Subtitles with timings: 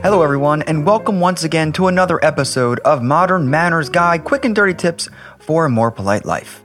[0.00, 4.54] Hello, everyone, and welcome once again to another episode of Modern Manners Guy Quick and
[4.54, 5.08] Dirty Tips
[5.40, 6.62] for a More Polite Life.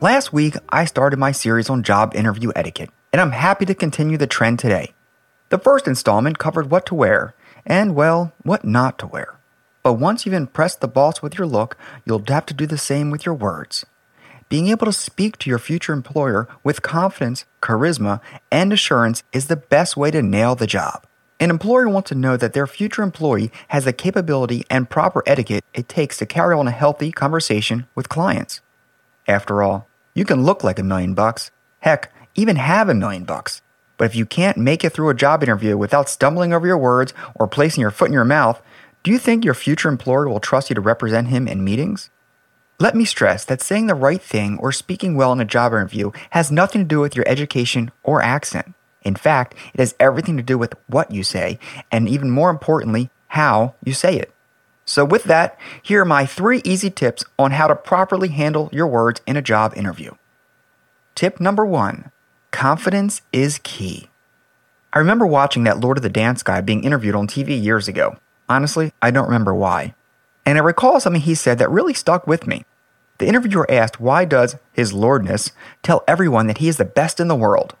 [0.00, 4.16] Last week, I started my series on job interview etiquette, and I'm happy to continue
[4.16, 4.92] the trend today.
[5.50, 9.38] The first installment covered what to wear and, well, what not to wear.
[9.84, 13.12] But once you've impressed the boss with your look, you'll have to do the same
[13.12, 13.86] with your words.
[14.48, 18.20] Being able to speak to your future employer with confidence, charisma,
[18.50, 21.06] and assurance is the best way to nail the job.
[21.40, 25.64] An employer wants to know that their future employee has the capability and proper etiquette
[25.72, 28.60] it takes to carry on a healthy conversation with clients.
[29.26, 33.62] After all, you can look like a million bucks, heck, even have a million bucks.
[33.96, 37.14] But if you can't make it through a job interview without stumbling over your words
[37.34, 38.60] or placing your foot in your mouth,
[39.02, 42.10] do you think your future employer will trust you to represent him in meetings?
[42.78, 46.10] Let me stress that saying the right thing or speaking well in a job interview
[46.30, 48.74] has nothing to do with your education or accent.
[49.02, 51.58] In fact, it has everything to do with what you say,
[51.90, 54.32] and even more importantly, how you say it.
[54.84, 58.86] So, with that, here are my three easy tips on how to properly handle your
[58.86, 60.12] words in a job interview.
[61.14, 62.10] Tip number one
[62.50, 64.08] confidence is key.
[64.92, 68.16] I remember watching that Lord of the Dance guy being interviewed on TV years ago.
[68.48, 69.94] Honestly, I don't remember why.
[70.44, 72.64] And I recall something he said that really stuck with me.
[73.18, 75.52] The interviewer asked, Why does His Lordness
[75.82, 77.76] tell everyone that he is the best in the world?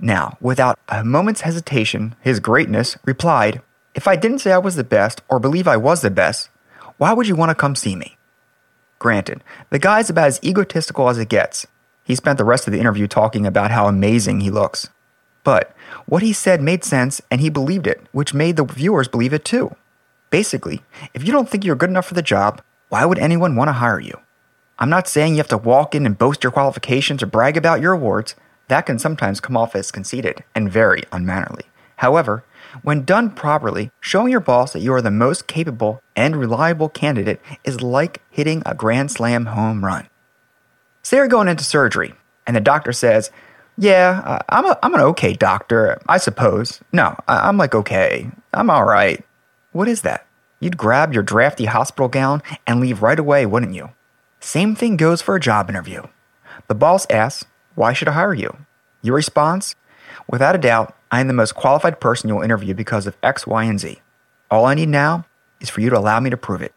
[0.00, 3.62] Now, without a moment's hesitation, his greatness replied,
[3.94, 6.48] If I didn't say I was the best or believe I was the best,
[6.98, 8.16] why would you want to come see me?
[8.98, 11.66] Granted, the guy's about as egotistical as it gets.
[12.04, 14.88] He spent the rest of the interview talking about how amazing he looks.
[15.42, 15.74] But
[16.06, 19.44] what he said made sense and he believed it, which made the viewers believe it
[19.44, 19.74] too.
[20.30, 20.82] Basically,
[21.12, 23.72] if you don't think you're good enough for the job, why would anyone want to
[23.72, 24.18] hire you?
[24.78, 27.80] I'm not saying you have to walk in and boast your qualifications or brag about
[27.80, 28.34] your awards,
[28.68, 31.64] that can sometimes come off as conceited and very unmannerly.
[31.96, 32.44] However,
[32.82, 37.40] when done properly, showing your boss that you are the most capable and reliable candidate
[37.62, 40.08] is like hitting a grand slam home run.
[41.02, 42.14] Say you're going into surgery,
[42.46, 43.30] and the doctor says,
[43.76, 46.80] Yeah, uh, I'm, a, I'm an okay doctor, I suppose.
[46.92, 48.30] No, I, I'm like okay.
[48.52, 49.24] I'm all right.
[49.72, 50.26] What is that?
[50.60, 53.90] You'd grab your drafty hospital gown and leave right away, wouldn't you?
[54.40, 56.02] Same thing goes for a job interview.
[56.68, 58.56] The boss asks, why should I hire you?
[59.02, 59.74] Your response?
[60.30, 63.64] Without a doubt, I am the most qualified person you'll interview because of X, Y,
[63.64, 64.00] and Z.
[64.50, 65.26] All I need now
[65.60, 66.74] is for you to allow me to prove it.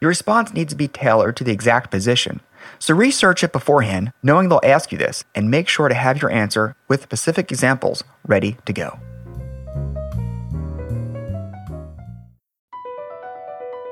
[0.00, 2.40] Your response needs to be tailored to the exact position.
[2.78, 6.30] So research it beforehand, knowing they'll ask you this, and make sure to have your
[6.30, 8.98] answer with specific examples ready to go.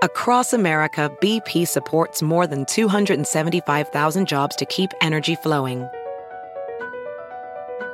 [0.03, 5.89] Across America, BP supports more than 275,000 jobs to keep energy flowing.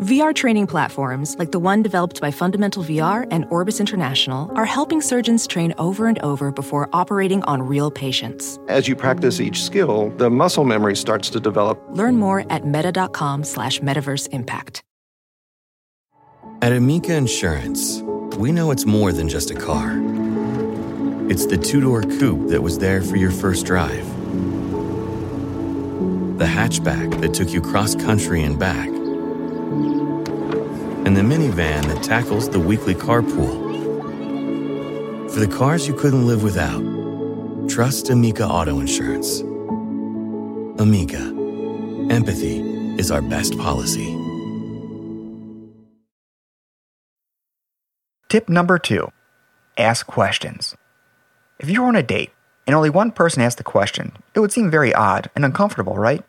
[0.00, 5.02] VR training platforms, like the one developed by Fundamental VR and Orbis International, are helping
[5.02, 8.58] surgeons train over and over before operating on real patients.
[8.68, 11.78] As you practice each skill, the muscle memory starts to develop.
[11.90, 14.82] Learn more at meta.com slash metaverse impact.
[16.62, 18.00] At Amica Insurance,
[18.38, 19.98] we know it's more than just a car.
[21.28, 24.06] It's the two-door coupe that was there for your first drive.
[26.38, 28.88] The hatchback that took you cross-country and back
[31.10, 33.68] and the minivan that tackles the weekly carpool.
[35.28, 36.78] For the cars you couldn't live without,
[37.68, 39.40] trust Amica Auto Insurance.
[40.80, 41.18] Amica,
[42.14, 42.60] empathy
[42.96, 44.06] is our best policy.
[48.28, 49.10] Tip number two
[49.76, 50.76] ask questions.
[51.58, 52.30] If you were on a date
[52.68, 56.22] and only one person asked the question, it would seem very odd and uncomfortable, right?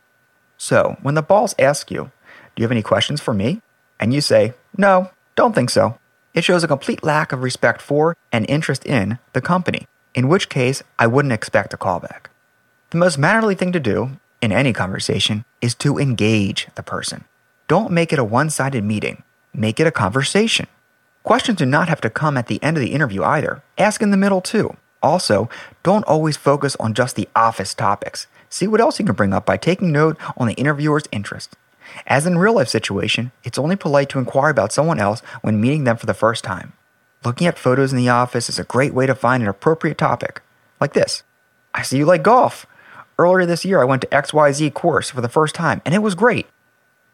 [0.58, 2.10] So, when the balls ask you,
[2.56, 3.62] Do you have any questions for me?
[4.02, 5.98] And you say, No, don't think so,
[6.34, 10.50] it shows a complete lack of respect for and interest in the company, in which
[10.50, 12.26] case I wouldn't expect a callback.
[12.90, 14.12] The most mannerly thing to do
[14.42, 17.24] in any conversation is to engage the person.
[17.68, 20.68] Don't make it a one sided meeting, make it a conversation.
[21.24, 23.62] Questions do not have to come at the end of the interview either.
[23.78, 24.76] Ask in the middle too.
[25.04, 25.50] Also,
[25.84, 28.28] don't always focus on just the office topics.
[28.50, 31.56] See what else you can bring up by taking note on the interviewer's interest.
[32.08, 35.84] As in real life situation, it's only polite to inquire about someone else when meeting
[35.84, 36.74] them for the first time.
[37.24, 40.42] Looking at photos in the office is a great way to find an appropriate topic.
[40.80, 41.24] Like this.
[41.74, 42.66] I see you like golf.
[43.20, 46.16] Earlier this year, I went to XYZ course for the first time, and it was
[46.16, 46.48] great.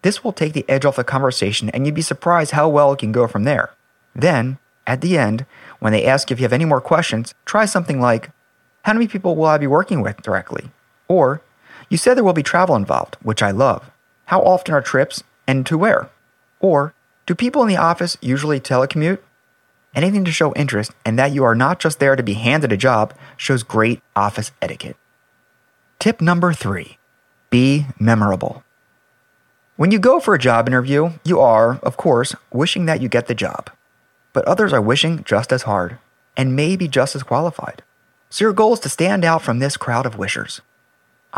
[0.03, 2.99] This will take the edge off the conversation, and you'd be surprised how well it
[2.99, 3.71] can go from there.
[4.15, 5.45] Then, at the end,
[5.79, 8.31] when they ask if you have any more questions, try something like,
[8.83, 10.71] How many people will I be working with directly?
[11.09, 11.41] Or,
[11.89, 13.91] You said there will be travel involved, which I love.
[14.27, 16.09] How often are trips and to where?
[16.59, 16.93] Or,
[17.25, 19.19] Do people in the office usually telecommute?
[19.93, 22.77] Anything to show interest and that you are not just there to be handed a
[22.77, 24.95] job shows great office etiquette.
[25.99, 26.97] Tip number three
[27.49, 28.63] be memorable.
[29.75, 33.27] When you go for a job interview, you are, of course, wishing that you get
[33.27, 33.71] the job
[34.37, 35.97] but others are wishing just as hard
[36.37, 37.81] and may be just as qualified.
[38.29, 40.61] So your goal is to stand out from this crowd of wishers.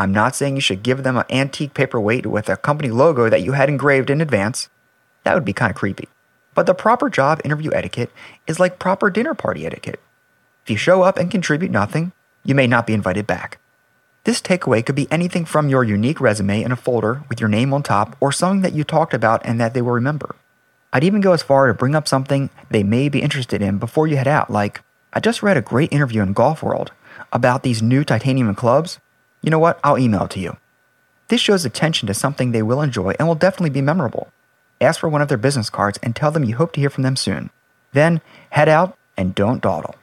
[0.00, 3.42] I'm not saying you should give them an antique paperweight with a company logo that
[3.42, 4.70] you had engraved in advance.
[5.24, 6.08] That would be kind of creepy.
[6.54, 8.10] But the proper job interview etiquette
[8.46, 10.00] is like proper dinner party etiquette.
[10.64, 12.12] If you show up and contribute nothing,
[12.46, 13.58] you may not be invited back.
[14.24, 17.74] This takeaway could be anything from your unique resume in a folder with your name
[17.74, 20.34] on top or something that you talked about and that they will remember.
[20.94, 24.06] I'd even go as far to bring up something they may be interested in before
[24.06, 24.80] you head out, like,
[25.12, 26.92] I just read a great interview in Golf World
[27.34, 28.98] about these new titanium clubs.
[29.42, 29.80] You know what?
[29.82, 30.56] I'll email it to you.
[31.28, 34.32] This shows attention to something they will enjoy and will definitely be memorable.
[34.80, 37.04] Ask for one of their business cards and tell them you hope to hear from
[37.04, 37.50] them soon.
[37.92, 38.20] Then
[38.50, 39.94] head out and don't dawdle.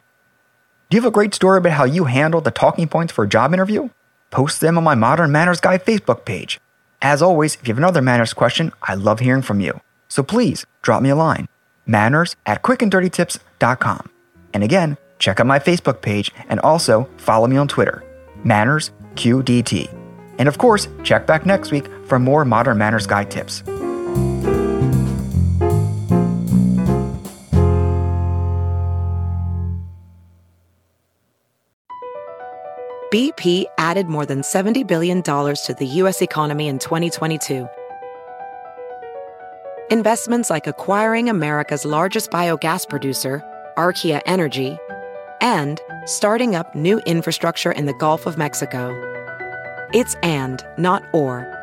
[0.89, 3.29] Do you have a great story about how you handled the talking points for a
[3.29, 3.89] job interview?
[4.31, 6.59] Post them on my Modern Manners Guy Facebook page.
[7.01, 9.81] As always, if you have another manners question, I love hearing from you.
[10.07, 11.47] So please drop me a line.
[11.85, 14.09] Manners at quickanddirtytips.com.
[14.53, 18.03] And again, check out my Facebook page and also follow me on Twitter,
[18.47, 19.93] Manners QDT.
[20.39, 23.63] And of course, check back next week for more Modern Manners Guy tips.
[33.11, 36.21] BP added more than $70 billion to the U.S.
[36.21, 37.67] economy in 2022
[39.89, 43.41] Investments like acquiring America's largest biogas producer,
[43.77, 44.77] Archaea Energy,
[45.41, 48.91] and starting up new infrastructure in the Gulf of Mexico.
[49.93, 51.53] It's and, not or.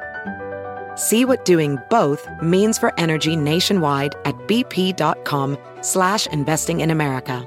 [0.97, 7.47] See what doing both means for energy nationwide at bp.com slash investing in America.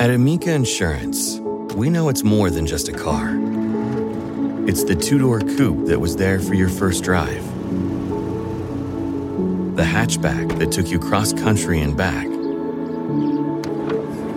[0.00, 1.38] At Amica Insurance,
[1.76, 3.38] we know it's more than just a car.
[4.66, 7.44] It's the two door coupe that was there for your first drive,
[9.82, 12.24] the hatchback that took you cross country and back,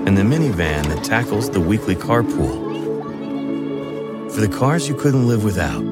[0.08, 2.66] and the minivan that tackles the weekly carpool.
[4.34, 5.84] For the cars you couldn't live without,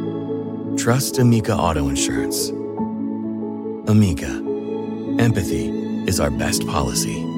[0.76, 2.50] trust Amica Auto Insurance.
[3.88, 4.42] Amica,
[5.20, 5.70] empathy
[6.08, 7.33] is our best policy.